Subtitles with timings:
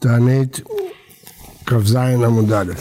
[0.00, 0.60] תענית
[1.66, 2.72] כ"ז עמוד א'.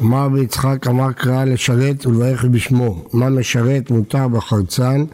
[0.00, 3.04] אמר רבי יצחק אמר קרא לשרת ולברך בשמו.
[3.12, 5.04] מה משרת מותר בחרצן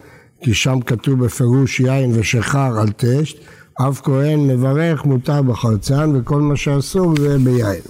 [0.43, 3.37] כי שם כתוב בפירוש יין ושחר על טשט.
[3.73, 7.81] אף כהן מברך מותר בחרצן וכל מה שאסור זה ביין.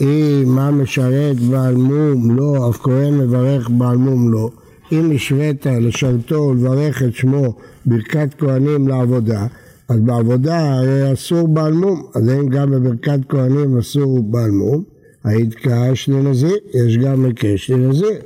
[0.00, 2.36] אם מה משרת בעל מום?
[2.36, 4.50] לא אף כהן מברך בעל מום לא.
[4.92, 7.54] אם השווית לשרתו ולברך את שמו
[7.86, 9.46] ברכת כהנים לעבודה
[9.88, 14.82] אז בעבודה הרי אסור בעל מום, אז אם גם בברכת כהנים אסור בעל מום,
[15.24, 18.18] היית קש לנזיר, יש גם מקש לנזיר.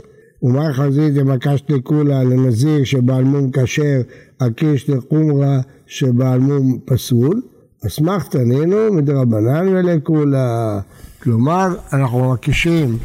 [0.43, 4.01] ומה חזית דמקשת לכולה לנזיר שבעל מום כשר,
[4.41, 7.43] הקיש לחומרה שבעל מום פסול,
[7.87, 10.81] אסמכתא נינו מדרבנן ולכולה.
[11.23, 12.99] כלומר, אנחנו מקישים,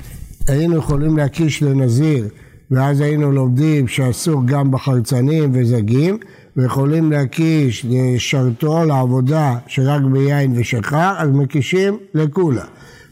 [0.47, 2.27] היינו יכולים להקיש לנזיר,
[2.71, 6.17] ואז היינו לומדים שאסור גם בחרצנים וזגים,
[6.57, 12.63] ויכולים להקיש לשרתו לעבודה שרק ביין ושחר, אז מקישים לכולה.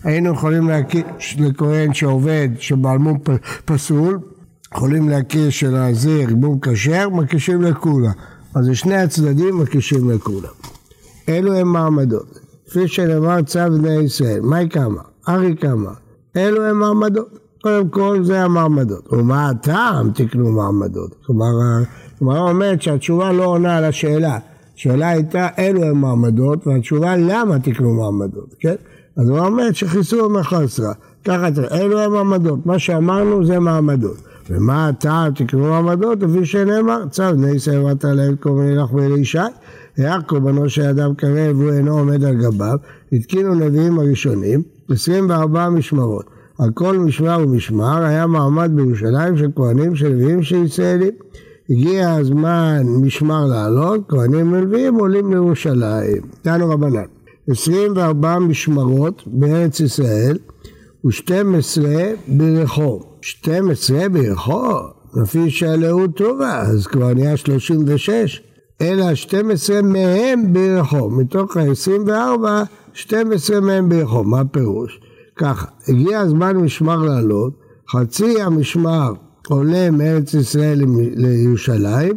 [0.04, 3.18] היינו יכולים להקיש לכהן שעובד שבעל מום
[3.66, 4.20] פסול,
[4.76, 8.12] יכולים להקיש של הזיר מום כשר, מקישים לכולה.
[8.56, 10.50] אז לשני הצדדים מקישים לכולה.
[11.30, 12.40] אלו הם מעמדות.
[12.70, 15.02] כפי שנאמר צו בני ישראל, מהי כמה?
[15.30, 15.92] ארי כמה?
[16.36, 17.40] אלו הם מעמדות.
[17.62, 19.14] קודם כל זה המעמדות.
[19.14, 21.16] ומה הטעם תקנו מעמדות?
[21.26, 21.52] כלומר
[22.24, 24.38] הגמרא אומרת שהתשובה לא עונה על השאלה.
[24.78, 28.76] השאלה הייתה אילו הם מעמדות, והתשובה למה תקנו מעמדות, כן?
[29.18, 30.94] אז הוא אומרת שחיסרו מחסרה.
[31.26, 34.18] ככה תראה, אלו הם מעמדות, מה שאמרנו זה מעמדות.
[34.50, 36.24] ומה אתה תקנו מעמדות?
[36.24, 39.38] לפי שנאמר, צו בני ישראל ואתה להם קורבן לך ואלישי,
[39.98, 42.78] היה קורבנו של אדם קרב והוא אינו עומד על גביו,
[43.14, 46.26] התקינו נביאים הראשונים 24 משמרות.
[46.60, 51.12] על כל משמר ומשמר היה מעמד בירושלים של כהנים של נביאים של ישראלים.
[51.70, 56.22] הגיע הזמן משמר לעלות, כהנים ולווים עולים לירושלים.
[56.42, 57.06] תנו רבנן.
[57.50, 60.38] 24 משמרות בארץ ישראל
[61.06, 61.82] ו-12
[62.28, 63.04] ברחוב.
[63.22, 64.76] 12 ברחוב?
[65.24, 68.42] לפי שעלהו טובה, אז כבר נהיה 36.
[68.82, 71.22] אלא 12 מהם ברחוב.
[71.22, 72.46] מתוך ה-24,
[72.94, 74.28] 12 מהם ברחוב.
[74.28, 75.00] מה הפירוש?
[75.36, 77.54] ככה, הגיע הזמן משמר לעלות,
[77.92, 79.14] חצי המשמר
[79.48, 80.82] עולה מארץ ישראל
[81.16, 82.14] לירושלים,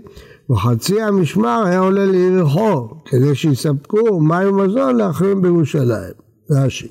[0.51, 6.13] וחצי המשמר היה עולה ליריחו, כדי שיספקו מים ומזון לאחרים בירושלים.
[6.51, 6.89] רש"י.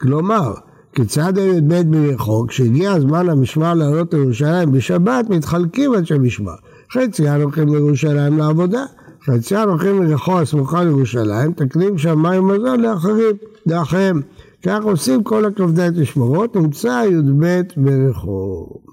[0.00, 0.54] כלומר,
[0.92, 6.54] כיצד היו י"ב ביריחו, כשהגיע הזמן המשמר לעלות לירושלים בשבת, מתחלקים אנשי משמר.
[6.92, 8.84] חציין הולכים לירושלים לעבודה,
[9.24, 14.22] חציין הולכים ליריחו הסמוכה לירושלים, תקנים שם מים ומזון לאחרים, לאחיהם.
[14.62, 18.87] כך עושים כל הכ"ד משמרות, נמצא י"ב ברחוב.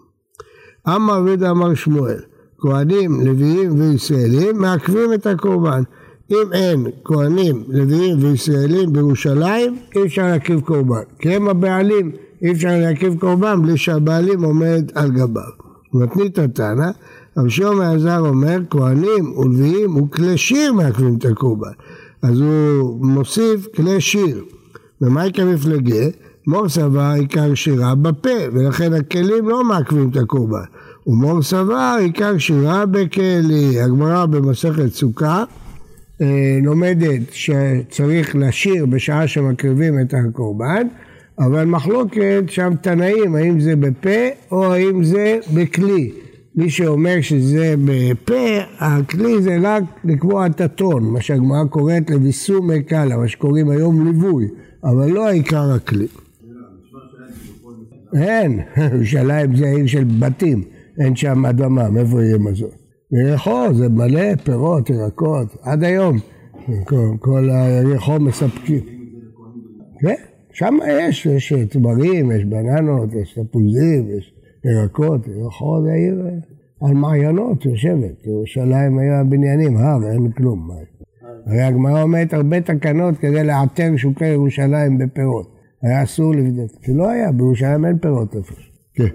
[0.88, 2.20] אמר רבי אמר שמואל,
[2.58, 5.84] כהנים, לוויים וישראלים מעכבים את הקורבן.
[6.32, 11.02] אם אין כהנים, לוויים וישראלים בירושלים, אי אפשר להקריב קורבן.
[11.20, 15.44] כי הם הבעלים, אי אפשר להקריב קורבן בלי שהבעלים עומד על גביו.
[15.94, 16.90] מתנית התנא,
[17.38, 21.72] רבי שמעון מעזר אומר, כהנים ולוויים וכלי שיר מעכבים את הקורבן.
[22.22, 24.44] אז הוא מוסיף כלי שיר.
[25.02, 26.06] ומה יקרה מפלגה?
[26.48, 30.58] מור סבר עיקר שירה בפה, ולכן הכלים לא מעכבים את הקורבן.
[31.08, 33.82] ומור סבר עיקר שירה בכלי.
[33.82, 35.44] הגמרא במסכת סוכה
[36.22, 40.88] אה, לומדת שצריך לשיר בשעה שמקריבים את הקורבן,
[41.40, 46.12] אבל מחלוקת שם תנאים, האם זה בפה או האם זה בכלי.
[46.56, 53.18] מי שאומר שזה בפה, הכלי זה רק לקבוע את הטון, מה שהגמרא קוראת לביסומי קאלה,
[53.18, 54.48] מה שקוראים היום ליווי,
[54.84, 56.08] אבל לא העיקר הכלי.
[58.14, 58.60] אין,
[58.94, 60.64] ירושלים זה עיר של בתים,
[61.00, 62.70] אין שם אדמה, מאיפה יהיה מזון?
[63.12, 66.18] יריחו זה מלא פירות, ירקות, עד היום
[67.20, 68.80] כל, היריחו מספקים.
[70.00, 70.16] כן,
[70.54, 74.34] שם יש, יש תמרים, יש בננות, יש תפוזים, יש
[74.66, 76.22] ירקות, יריחו זה עיר
[76.82, 80.70] על מעיינות יושבת, ירושלים היה בניינים, הר, אין כלום.
[81.46, 85.55] הרי הגמרא אומרת הרבה תקנות כדי לאתר שוקי ירושלים בפירות.
[85.86, 88.56] היה אסור לבדוק, כי לא היה, בירושלים אין פירות איפה.
[88.94, 89.08] כן.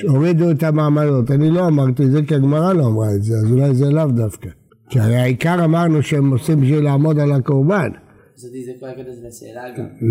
[0.00, 3.52] שהורידו את המעמדות, אני לא אמרתי את זה כי הגמרא לא אמרה את זה, אז
[3.52, 4.48] אולי זה לאו דווקא.
[4.90, 7.90] כי הרי העיקר אמרנו שהם עושים בשביל לעמוד על הקורבן.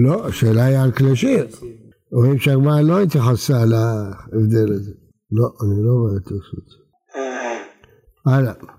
[0.03, 1.47] לא, השאלה היא על כלי שיר.
[2.11, 4.91] רואים שהגמרא לא התייחסה להבדל הזה.
[5.31, 6.75] לא, אני לא רואה את זה.
[8.25, 8.76] הלאה.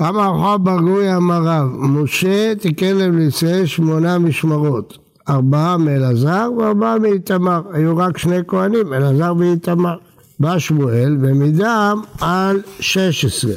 [0.00, 4.98] אמר רחוב בר גורי אמר רב, משה תיקן להם לישראל שמונה משמרות,
[5.28, 9.96] ארבעה מאלעזר וארבעה מאיתמר, היו רק שני כהנים, אלעזר ואיתמר.
[10.40, 13.52] בא שמואל ומידם על 16.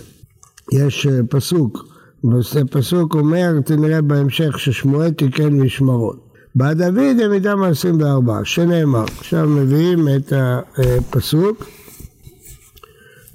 [0.73, 1.85] יש אה, פסוק,
[2.71, 6.27] פסוק אומר, תנראה בהמשך, ששמואל תיקן משמרות.
[6.55, 9.03] בא דוד ומידם על 24, שנאמר.
[9.17, 10.33] עכשיו מביאים את
[10.77, 11.65] הפסוק,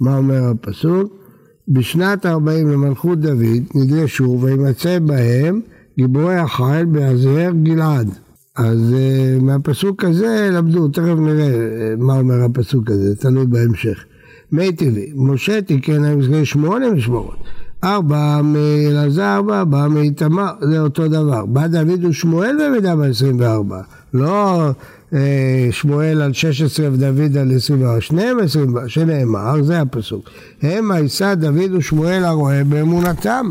[0.00, 1.21] מה אומר הפסוק?
[1.68, 5.60] בשנת 40 למלכות דוד נדרשו וימצא בהם
[5.98, 8.08] גיבורי החיל בעזר גלעד.
[8.56, 14.04] אז uh, מהפסוק הזה למדו, תכף נראה uh, מה אומר הפסוק הזה, תלוי בהמשך.
[14.52, 17.36] מי טבעי, משה תיקן להם זכרי שמונה משמרות.
[17.84, 21.46] ארבע מאלעזר ארבע מאיתמר, זה אותו דבר.
[21.46, 23.74] בא דוד ושמואל במידה ב-24.
[24.14, 24.70] לא
[25.14, 30.30] אה, שמואל על 16 ודוד על 24, שניהם 24, שנאמר, זה הפסוק.
[30.62, 33.50] הם יישא דוד ושמואל הרועה באמונתם.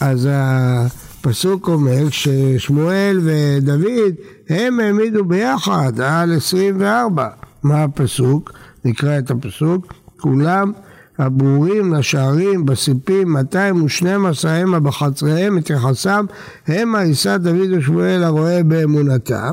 [0.00, 4.14] אז הפסוק אומר ששמואל ודוד
[4.48, 7.28] הם העמידו ביחד על 24.
[7.62, 8.52] מה הפסוק?
[8.84, 9.94] נקרא את הפסוק.
[10.20, 10.72] כולם
[11.18, 16.26] הברורים לשערים, בסיפים, 212 המה בחצריהם, את יחסם,
[16.68, 19.52] המה יישא דוד ושמואל הרועה באמונתם.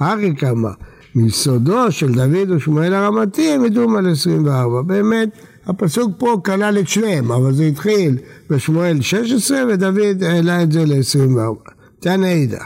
[0.00, 0.70] הרי כמה,
[1.14, 4.82] מיסודו של דוד ושמואל הרמתי הם ידעו על 24.
[4.82, 5.28] באמת,
[5.66, 8.18] הפסוק פה כלל את שניהם, אבל זה התחיל
[8.50, 11.70] בשמואל 16 ודוד העלה את זה ל-24.
[12.00, 12.64] תנאידה.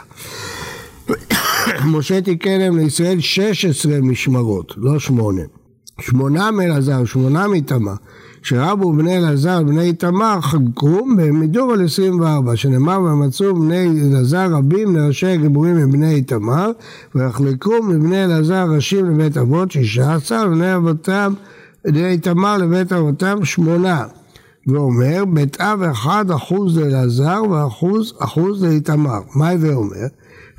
[1.92, 5.42] משה תיקן להם לישראל 16 משמרות, לא שמונה.
[6.00, 7.94] שמונה מאלעזר, שמונה מתמר.
[8.44, 14.96] כשרבו בני אלעזר ובני איתמר חגקו והם מידור על 24, שנאמר ומצאו בני אלעזר רבים
[14.96, 16.70] לראשי הגיבורים מבני איתמר
[17.14, 21.32] ויחלקו מבני אלעזר ראשים לבית אבות שישה עשר ובני אבותם
[21.84, 24.04] בני איתמר לבית אבותם שמונה.
[24.66, 30.06] ואומר בית אב אחד אחוז לאלעזר ואחוז אחוז לאיתמר מה הווה אומר?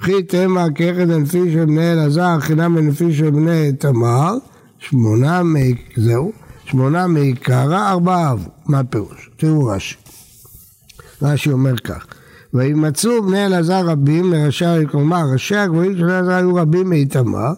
[0.02, 4.38] וכי תמה כיחד הנפי של בני אלעזר חינם הנפי של בני איתמר
[4.80, 5.76] שמונה מי...
[5.96, 8.50] זהו שמונה מעיקרא, ארבעה אבו.
[8.66, 9.30] מה הפירוש?
[9.38, 9.96] תראו רש"י.
[11.22, 12.06] רש"י אומר כך:
[12.54, 17.54] וימצאו בני אלעזר רבים לראשי הערים, כלומר ראשי הגבוהים של אלעזר היו רבים מאיתמר,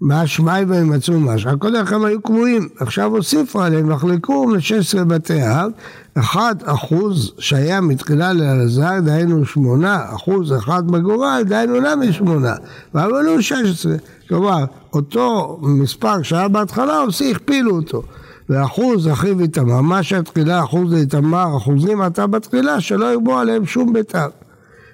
[0.00, 1.58] מה שמאי וימצאו משהו.
[1.58, 5.70] קודם לכן היו קבועים, עכשיו הוסיפו עליהם, נחלקו ל-16 בתי אב,
[6.14, 12.54] אחד אחוז שהיה מתחילה לאלעזר, דהיינו שמונה, אחוז אחד בגורל, דהיינו למה שמונה,
[12.94, 13.96] ואמרו 16.
[14.28, 18.02] כלומר, אותו מספר שהיה בהתחלה, הכפילו אותו.
[18.48, 24.28] ואחוז אחיו איתמר, מה שהתחילה אחוז איתמר, אחוזים אתה בתחילה, שלא ירבו עליהם שום ביתר.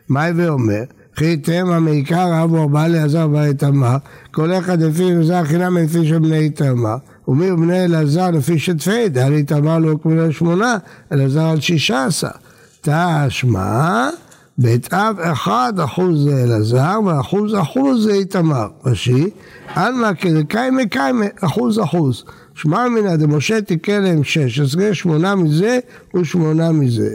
[0.09, 0.83] מה הווה אומר?
[1.17, 3.97] כי תמה מעיקר אבו ארבעה לעזר ואיתמר,
[4.31, 6.97] כל אחד לפי מזר חינם לפי של בני איתמר,
[7.29, 10.77] ומי בני אלעזר לפי שתפי, דל איתמר לא כמו שמונה,
[11.13, 12.29] אלעזר על שישה עשר.
[12.81, 14.09] תשמע,
[14.59, 18.67] בית אב אחד אחוז זה אלעזר ואחוז אחוז זה איתמר.
[18.85, 19.31] ראשי,
[19.67, 22.25] עלמא כדקיימא קיימא אחוז אחוז.
[22.55, 25.79] שמע מינא דמשה תיקן להם שש עשרה, שמונה מזה
[26.15, 27.11] ושמונה מזה.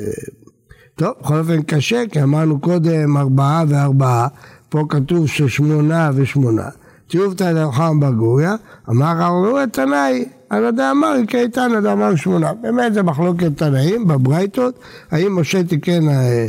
[0.96, 4.28] טוב, בכל אופן קשה, כי אמרנו קודם ארבעה וארבעה,
[4.70, 6.70] פה כתוב ששמונה ושמונה.
[7.08, 8.56] תיובתא דרחם בגוריה,
[8.90, 12.54] אמר הרב תנאי, על הדאמר יקי תנא דאמר שמונה.
[12.54, 14.80] באמת זה מחלוקת תנאים בברייתות,
[15.12, 16.48] האם משה תיקן אה,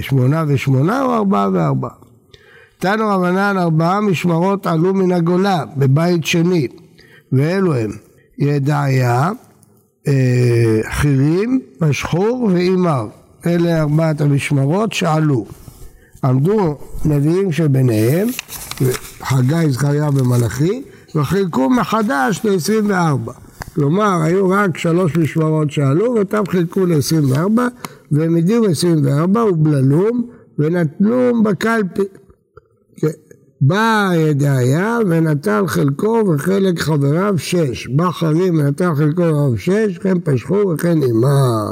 [0.00, 1.90] שמונה ושמונה או ארבעה וארבעה.
[2.78, 6.68] תנו רבנן ארבעה משמרות עלו מן הגולה בבית שני
[7.32, 7.90] ואלו הם
[8.38, 9.30] ידעיה,
[10.08, 13.06] אה, חירים, משחור ואימר.
[13.46, 15.46] אלה ארבעת המשמרות שעלו.
[16.24, 18.28] עמדו נביאים שביניהם,
[19.22, 20.82] חגי, זכריה ומלאכי,
[21.14, 23.32] וחילקו מחדש ל-24.
[23.74, 27.60] כלומר, היו רק שלוש משמרות שעלו, ואותם חילקו ל-24,
[28.12, 32.02] והם הדירו 24 ובללום, ונתנו בקלפי.
[33.60, 37.86] בא ידעיה ונטל חלקו וחלק חבריו שש.
[37.86, 41.70] בא חרים ונטל חלקו וחלק שש, וכן פשחו וכן אימה.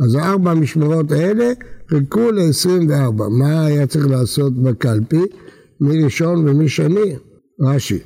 [0.00, 1.52] אז הארבע המשמרות האלה
[1.88, 3.28] חילקו ל-24.
[3.30, 5.22] מה היה צריך לעשות בקלפי?
[5.80, 7.16] מי ראשון ומי שני?
[7.60, 7.98] רש"י.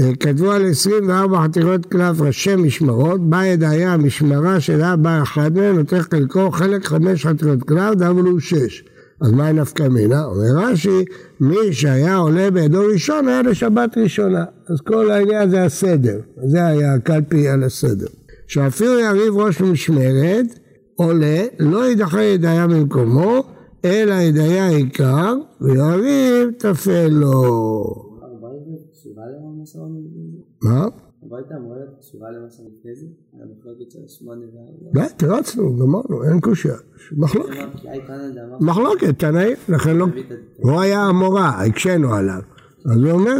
[0.00, 5.78] אה, כתבו על 24 חתיכות קלף ראשי משמרות, בא ידעיה משמרה שלה בא אחד מהם,
[5.78, 8.84] נותן חלקו חלק חמש חתיכות קלף, דאבל הוא שש.
[9.20, 10.24] אז מה נפקא מינה?
[10.24, 11.04] אומר רש"י,
[11.40, 14.44] מי שהיה עולה בידו ראשון היה לשבת ראשונה.
[14.68, 18.06] אז כל העניין זה הסדר, זה היה הקלפי על הסדר.
[18.46, 20.46] שאפילו יריב ראש משמרת,
[20.94, 23.44] עולה, לא יידחה ידיה ממקומו,
[23.84, 28.03] אלא ידיה עיקר, ויריב תפל לו.
[30.62, 30.86] מה?
[31.22, 33.06] הביתה אמורה להיות קשורה למה שלפני זה?
[33.32, 35.02] המחלוקת של שמונה וארבע?
[35.02, 36.74] לא, תרצנו, גמרנו, אין קושייה.
[37.12, 37.68] מחלוקת.
[38.60, 40.06] מחלוקת, תנאים, לכן לא...
[40.56, 42.40] הוא היה המורה, הקשינו עליו.
[42.86, 43.36] אז הוא אומר,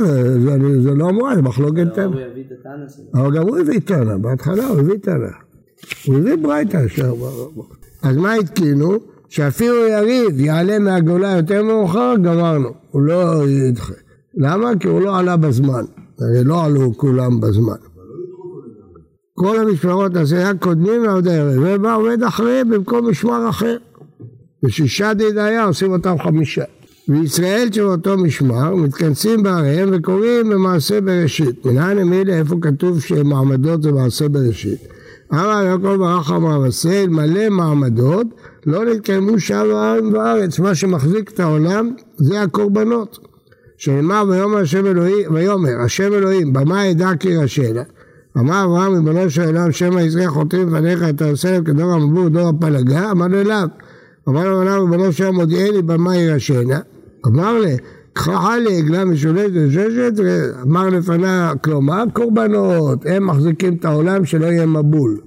[0.82, 2.04] זה, לא אמורה, זה מחלוקת טבע.
[2.04, 3.04] הוא יביא את הטענה שלו.
[3.14, 5.32] אבל גם הוא הביא טענה, בהתחלה הוא הביא טענה.
[6.06, 6.86] הוא הביא ברייתא.
[8.02, 8.90] אז מה התקינו?
[9.28, 12.68] שאפילו יריב יעלה מהגולה יותר מאוחר, גמרנו.
[12.90, 13.94] הוא לא ידחה.
[14.36, 14.70] למה?
[14.80, 15.84] כי הוא לא עלה בזמן.
[16.20, 17.76] הרי לא עלו כולם בזמן.
[19.34, 23.76] כל המשמרות עשייה קודמים לעוד הערב, ובא עומד אחריהם במקום משמר אחר.
[24.64, 26.64] ושישה דידיה עושים אותם חמישה.
[27.08, 31.66] וישראל שבאותו משמר מתכנסים בעריהם וקוראים במעשה בראשית.
[31.66, 34.78] מנהל הם איפה כתוב שמעמדות זה מעשה בראשית.
[35.32, 38.26] אמר יעקב ברח אמר וסה מלא מעמדות
[38.66, 39.64] לא נתקיימו שם
[40.12, 40.58] בארץ.
[40.58, 43.33] מה שמחזיק את העולם זה הקורבנות.
[43.84, 47.82] שנאמר ויאמר השם אלוהים, ויאמר השם אלוהים במה ידע כי ירשנה
[48.38, 53.10] אמר אברהם ריבונו של עולם שמא ישראל חותרים לפניך את הרסלם כדור המבור דור הפלגה
[53.10, 53.68] אמר לו אליו
[54.28, 56.78] אמר לו אברהם ריבונו של עולם מודיעני במה ירשנה
[57.26, 57.76] אמר לי
[58.14, 60.12] ככה לי עגלה משולשת וששת
[60.62, 65.18] אמר לפניה כלומר קורבנות הם מחזיקים את העולם שלא יהיה מבול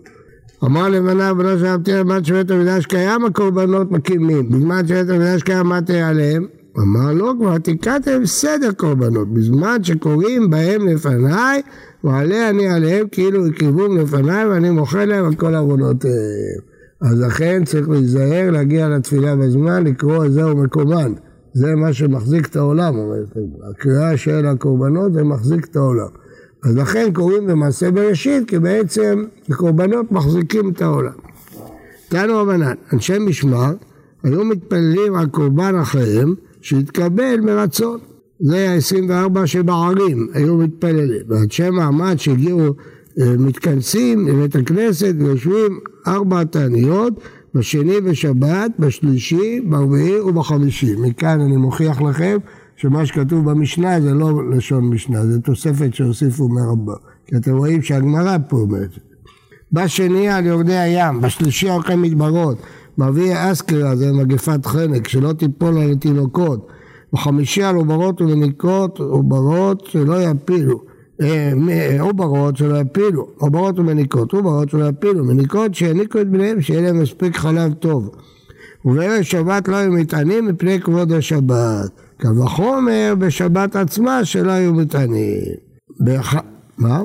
[0.63, 5.65] אמר לבנה בנו של הבתיר בזמן שבית המקדש קיים הקורבנות מקימים בזמן שבית המקדש קיים
[5.65, 6.45] מה תהיה עליהם
[6.79, 11.62] אמר לו כבר תיקעתם סדר קורבנות בזמן שקוראים בהם לפניי
[12.03, 16.13] ועלה אני עליהם כאילו הקריבום לפניי ואני מוחל להם על כל עוונותיהם.
[17.01, 21.13] אז לכן צריך להיזהר להגיע לתפילה בזמן לקרוא זהו מקומן
[21.53, 22.93] זה מה שמחזיק את העולם
[23.69, 26.07] הקריאה של הקורבנות זה מחזיק את העולם.
[26.63, 31.13] אז לכן קוראים במעשה בראשית כי בעצם הקורבנות מחזיקים את העולם.
[32.10, 33.74] תנו רבנן אנשי משמר
[34.24, 36.36] היו מתפללים על קורבן אחריהם
[36.67, 38.00] שהתקבל מרצון.
[38.39, 41.21] זה ה-24 שבערים היו מתפללים.
[41.27, 42.74] ואנשי מעמד שהגיעו,
[43.19, 47.13] אה, מתכנסים לבית הכנסת ויושבים ארבע תעניות
[47.53, 50.95] בשני בשבת, בשלישי, ברביעי ובחמישי.
[50.95, 52.38] מכאן אני מוכיח לכם
[52.75, 56.95] שמה שכתוב במשנה זה לא לשון משנה, זה תוספת שהוסיפו מרבה.
[57.25, 58.89] כי אתם רואים שהגמרא פה אומרת.
[59.71, 62.57] בשני על יורדי הים, בשלישי אוכל מדברות,
[62.97, 66.67] ברביעי אסקרה זה מגפת חנק, שלא תיפול על התינוקות.
[67.13, 70.81] בחמישי על עוברות ומניקות, עוברות שלא יפילו.
[71.21, 71.51] אה,
[71.99, 77.37] עוברות שלא יפילו, עוברות ומניקות, עוברות שלא יפילו, מניקות שהעניקו את בניהם שיהיה להם מספיק
[77.37, 78.09] חלב טוב.
[78.85, 81.89] ובערב שבת לא היו מטענים מפני כבוד השבת.
[82.17, 85.41] קל וחומר בשבת עצמה שלא היו מטענים.
[86.77, 87.01] מה?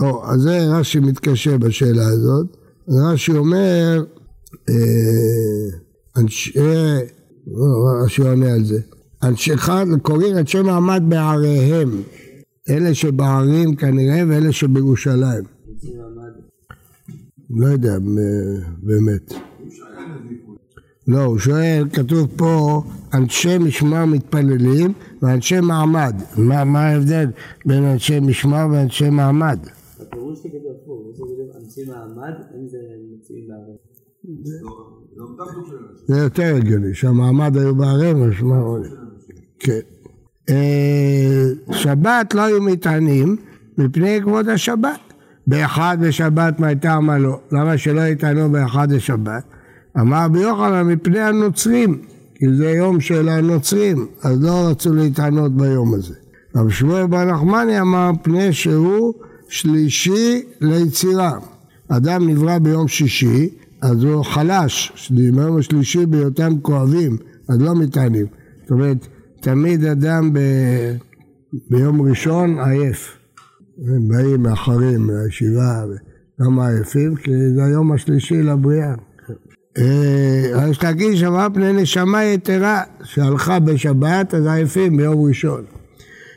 [0.00, 2.46] או, אז זה רש"י מתקשה בשאלה הזאת.
[2.88, 4.17] רש"י אומר אה,
[6.16, 6.52] אנשי,
[8.04, 8.80] רש"י עונה על זה,
[9.22, 12.02] אנשי אחד קוראים אנשי מעמד בעריהם,
[12.70, 15.44] אלה שבערים כנראה ואלה שבירושלים.
[17.50, 17.98] לא יודע
[18.82, 19.32] באמת.
[21.08, 22.82] לא, הוא שואל, כתוב פה
[23.14, 26.14] אנשי משמר מתפללים ואנשי מעמד.
[26.36, 27.26] מה, מה ההבדל
[27.66, 29.58] בין אנשי משמר ואנשי מעמד?
[30.00, 31.00] הפירוש שכתוב הפוך,
[31.64, 32.78] אנשי מעמד, אין זה
[33.12, 33.97] מציעים בערים.
[36.06, 38.56] זה יותר הגיוני, שהמעמד היו בערים, משמע
[39.58, 39.80] כן.
[40.48, 43.36] אה, שבת לא היו מטענים
[43.78, 45.00] מפני כבוד השבת.
[45.46, 47.40] באחד בשבת מה הייתה אמרה לו?
[47.52, 49.44] למה שלא יטענו באחד בשבת?
[50.00, 52.02] אמר ביוחנן מפני הנוצרים,
[52.34, 56.14] כי זה יום של הנוצרים, אז לא רצו להתענות ביום הזה.
[56.56, 59.14] רב שמואל בר נחמני אמר פני שהוא
[59.48, 61.32] שלישי ליצירה.
[61.88, 63.48] אדם נברא ביום שישי,
[63.82, 67.16] אז הוא חלש, ביום השלישי בהיותם כואבים,
[67.48, 68.26] אז לא מתענים.
[68.62, 69.06] זאת אומרת,
[69.40, 70.38] תמיד אדם ב...
[71.70, 73.16] ביום ראשון עייף.
[73.86, 75.84] הם באים מאחרים מהישיבה,
[76.40, 78.94] גם עייפים, כי זה היום השלישי לבריאה.
[80.54, 85.64] אז תגיד שמע פני נשמה יתרה שהלכה בשבת, אז עייפים ביום ראשון.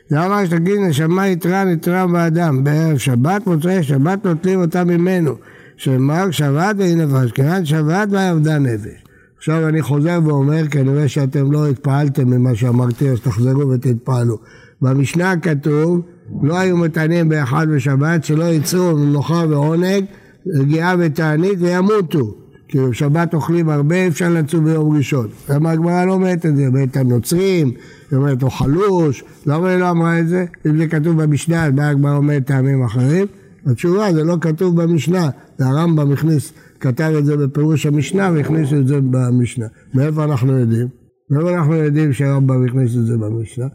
[0.08, 5.34] זה אמר שתגיד נשמה יתרה נתרה באדם בערב שבת, מוצאי שבת נוטלים אותה ממנו.
[5.82, 9.04] שמר שבת והיא נפש, כיוון שבת ועבדה נפש.
[9.38, 14.38] עכשיו אני חוזר ואומר, כנראה שאתם לא התפעלתם ממה שאמרתי, אז תחזרו ותתפעלו.
[14.82, 16.00] במשנה כתוב,
[16.42, 20.04] לא היו מתענים באחד בשבת, שלא יצאו מנוחה ועונג,
[20.46, 22.34] רגיעה ותענית וימותו.
[22.68, 25.26] כי בשבת אוכלים הרבה, אפשר לצום ביום ראשון.
[25.48, 26.66] למה הגמרא לא אומרת את זה?
[26.66, 27.70] אומרת הנוצרים,
[28.10, 30.44] היא אומרת הוא חלוש, למה היא לא אמרה את זה?
[30.66, 33.26] אם זה כתוב במשנה, אז מה הגמרא אומרת טעמים אחרים?
[33.66, 38.88] התשובה זה לא כתוב במשנה, זה הרמב"ם הכניס, כתב את זה בפירוש המשנה והכניס את
[38.88, 39.66] זה במשנה.
[39.94, 40.88] מאיפה אנחנו יודעים?
[41.30, 43.66] מאיפה אנחנו יודעים שהרמב"ם הכניס את זה במשנה?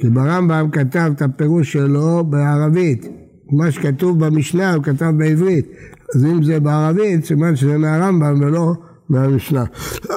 [0.00, 3.08] כי ברמב"ם כתב את הפירוש שלו בערבית.
[3.52, 5.66] מה שכתוב במשנה הוא כתב בעברית.
[6.14, 8.74] אז אם זה בערבית, סימן שזה מהרמב"ם ולא
[9.08, 9.64] מהמשנה.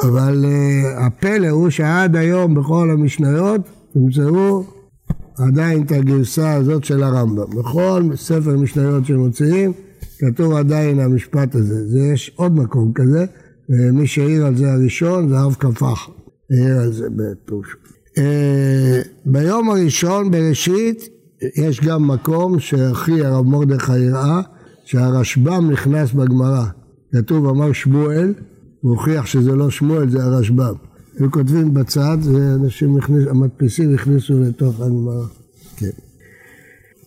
[0.04, 3.62] אבל uh, הפלא הוא שעד היום בכל המשניות
[3.94, 4.64] תמצאו
[5.40, 7.60] עדיין את הגרסה הזאת של הרמב"ם.
[7.60, 9.74] בכל ספר משניות שמוציאים,
[10.20, 11.88] כתוב עדיין המשפט הזה.
[11.88, 13.26] זה יש עוד מקום כזה,
[13.70, 16.10] ומי שהעיר על זה הראשון זה הרב קפח,
[16.52, 17.76] העיר על זה בפירוש.
[18.18, 21.10] אה, ביום הראשון בראשית
[21.56, 24.42] יש גם מקום שאחי הרב מרדכי הראה
[24.86, 26.66] שהרשב"ם נכנס בגמרא.
[27.12, 28.34] כתוב אמר שמואל,
[28.82, 30.87] הוא הוכיח שזה לא שמואל זה הרשב"ם.
[31.20, 35.26] היו כותבים בצד ואנשים הכניסו, המדפיסים הכניסו לתוך הגמרא.
[35.78, 35.90] כן.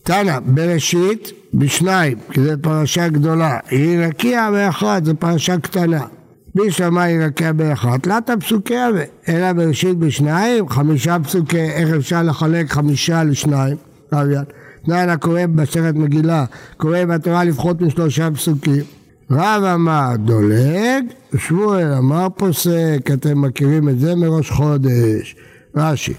[0.02, 3.58] תנא, בראשית, בשניים, כי זו פרשה גדולה.
[3.70, 6.04] היא רקיע באחת, זו פרשה קטנה.
[6.54, 9.02] מי שמע היא רקיע באחת, לאתה פסוקי אבה.
[9.28, 13.76] אלא בראשית בשניים, חמישה פסוקי, איך אפשר לחלק חמישה לשניים?
[14.84, 16.44] תנאי הקורא בסרט מגילה,
[16.76, 18.82] קורא בתורה לפחות משלושה פסוקים.
[19.32, 21.04] רב אמר דולג,
[21.38, 25.36] שמואל אמר פוסק, אתם מכירים את זה מראש חודש.
[25.76, 26.14] רש"י.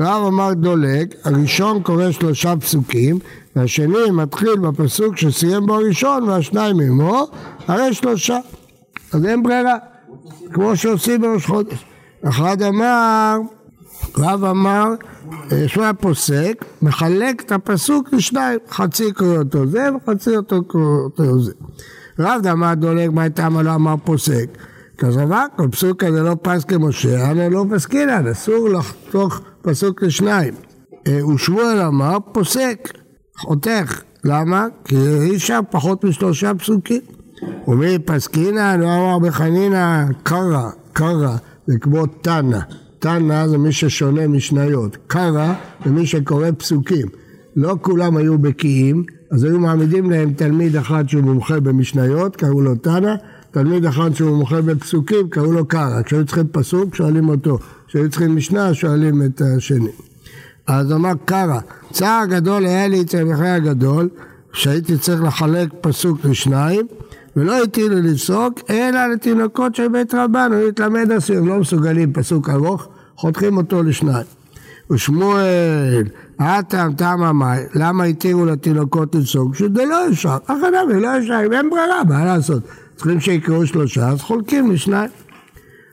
[0.00, 3.18] רב אמר דולג, הראשון קורא שלושה פסוקים,
[3.56, 7.26] והשני מתחיל בפסוק שסיים בו הראשון והשניים עמו,
[7.68, 8.38] הרי שלושה.
[9.12, 9.76] אז אין ברירה,
[10.52, 11.84] כמו שעושים בראש חודש.
[12.28, 13.38] אחד אמר,
[14.18, 14.88] רב אמר,
[15.66, 21.52] שמואל פוסק, מחלק את הפסוק לשניים, חצי קורא אותו זה וחצי אותו קורא אותו זה.
[22.18, 24.46] רב דמר דולג מה טעמה לא אמר פוסק.
[24.98, 30.54] כזרבק, פסוק כזה לא פס כמשה, אנו לא פסקינן, אסור לחתוך פסוק לשניים.
[31.06, 32.88] אה, ושמואל אמר פוסק,
[33.36, 34.02] חותך.
[34.24, 34.66] למה?
[34.84, 37.00] כי אי אפשר פחות משלושה פסוקים.
[37.68, 42.58] ומי פסקינן, לא אמר בחנינא קרא, קרא, זה כמו תנא.
[42.98, 44.96] תנא זה מי ששונה משניות.
[45.06, 45.54] קרא
[45.84, 47.06] זה מי שקורא פסוקים.
[47.56, 52.74] לא כולם היו בקיאים, אז היו מעמידים להם תלמיד אחד שהוא מומחה במשניות, קראו לו
[52.74, 53.14] תנא,
[53.50, 56.02] תלמיד אחד שהוא מומחה בפסוקים, קראו לו קרא.
[56.02, 57.58] כשהיו צריכים פסוק, שואלים אותו.
[57.86, 59.90] כשהיו צריכים משנה, שואלים את השני.
[60.66, 61.58] אז אמר קרא,
[61.92, 64.08] צער גדול היה לי אצל מיכאל הגדול,
[64.52, 66.86] שהייתי צריך לחלק פסוק לשניים,
[67.36, 72.88] ולא לי לפסוק, אלא לתינוקות של בית רבן, הוא התלמד אסיר, לא מסוגלים פסוק ארוך,
[73.16, 74.26] חותכים אותו לשניים.
[74.90, 76.04] ושמואל,
[76.42, 79.16] הטעם טעם המים, למה התירו לתינוקות?
[79.24, 82.62] שזה לא אפשר, החנמי לא אפשר, אין ברירה, מה לעשות?
[82.96, 85.10] צריכים שיקראו שלושה, אז חולקים לשניים.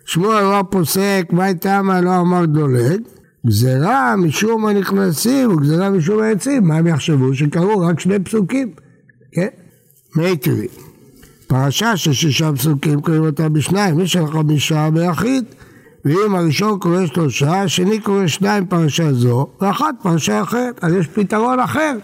[0.05, 3.01] שמואל לא פוסק, מה טעמה לא אמר דולג,
[3.47, 7.35] גזירה משום הנכנסים וגזירה משום העצים, מה הם יחשבו?
[7.35, 8.71] שקראו רק שני פסוקים,
[9.31, 9.47] כן?
[10.15, 10.67] מי תראי.
[11.47, 15.43] פרשה של שישה פסוקים קוראים אותה בשניים, מי של חמישה ביחיד.
[16.05, 20.83] ואם הראשון קורא שלושה, השני קורא שניים פרשה זו, ואחת פרשה אחרת.
[20.83, 21.97] אז יש פתרון אחר,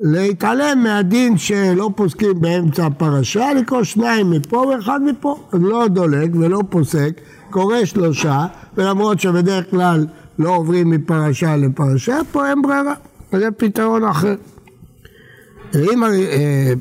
[0.00, 5.36] להתעלם מהדין שלא פוסקים באמצע הפרשה, לקרוא שניים מפה ואחד מפה.
[5.52, 7.20] אז לא דולג ולא פוסק,
[7.50, 8.46] קורא שלושה,
[8.76, 10.06] ולמרות שבדרך כלל
[10.38, 12.94] לא עוברים מפרשה לפרשה, פה אין ברירה.
[13.32, 14.34] זה פתרון אחר.
[15.74, 16.72] אם, אה,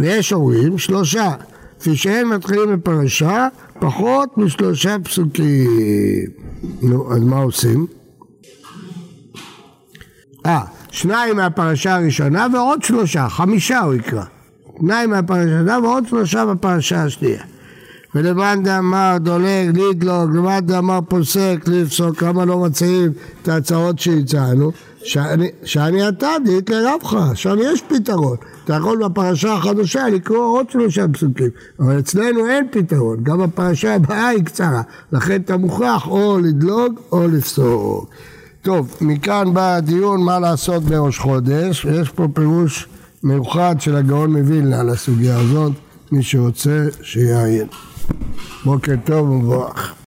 [0.00, 1.32] ויש אומרים שלושה,
[1.80, 3.48] כפי שהם מתחילים בפרשה,
[3.78, 6.30] פחות משלושה פסוקים.
[6.82, 7.86] נו, אז מה עושים?
[10.46, 10.60] אה,
[10.90, 14.24] שניים מהפרשה הראשונה ועוד שלושה, חמישה הוא יקרא.
[14.80, 17.42] שניים מהפרשה הראשונה ועוד שלושה בפרשה השנייה.
[18.14, 23.12] ולמאן דאמר דולג, לידלוג, למאן דאמר פוסק, לפסוק, למה לא מציעים
[23.42, 24.72] את ההצעות שהצענו?
[25.64, 28.36] שאני אתה דית לרבך, שם יש פתרון.
[28.64, 34.28] אתה יכול בפרשה החדשה לקרוא עוד שלושה פסוקים, אבל אצלנו אין פתרון, גם הפרשה הבאה
[34.28, 38.10] היא קצרה, לכן אתה מוכרח או לדלוג או לפסוק.
[38.62, 42.88] טוב, מכאן בא הדיון מה לעשות בראש חודש, יש פה פירוש
[43.22, 45.72] מיוחד של הגאון מווילנה על הסוגיה הזאת,
[46.12, 47.66] מי שרוצה שיעיין.
[48.64, 49.96] בוקר טוב ומבורך.